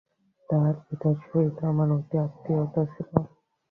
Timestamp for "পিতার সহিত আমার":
0.85-1.89